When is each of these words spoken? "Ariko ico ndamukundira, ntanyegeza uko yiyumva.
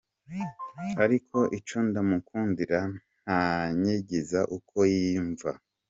"Ariko 1.03 1.37
ico 1.57 1.77
ndamukundira, 1.87 2.79
ntanyegeza 3.23 4.39
uko 4.57 4.77
yiyumva. 4.93 5.51